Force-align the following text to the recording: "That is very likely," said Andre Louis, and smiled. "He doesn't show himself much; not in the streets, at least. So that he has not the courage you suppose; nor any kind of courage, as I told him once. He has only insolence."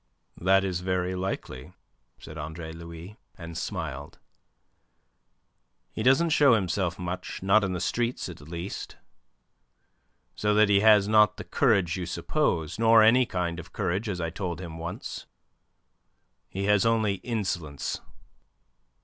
"That 0.41 0.63
is 0.63 0.79
very 0.79 1.13
likely," 1.13 1.73
said 2.17 2.35
Andre 2.35 2.73
Louis, 2.73 3.17
and 3.37 3.55
smiled. 3.55 4.17
"He 5.91 6.01
doesn't 6.01 6.31
show 6.31 6.55
himself 6.55 6.97
much; 6.97 7.43
not 7.43 7.63
in 7.63 7.73
the 7.73 7.79
streets, 7.79 8.27
at 8.27 8.41
least. 8.41 8.97
So 10.33 10.55
that 10.55 10.69
he 10.69 10.79
has 10.79 11.07
not 11.07 11.37
the 11.37 11.43
courage 11.43 11.97
you 11.97 12.07
suppose; 12.07 12.79
nor 12.79 13.03
any 13.03 13.27
kind 13.27 13.59
of 13.59 13.73
courage, 13.73 14.09
as 14.09 14.19
I 14.19 14.31
told 14.31 14.59
him 14.59 14.79
once. 14.79 15.27
He 16.49 16.63
has 16.63 16.83
only 16.83 17.17
insolence." 17.17 18.01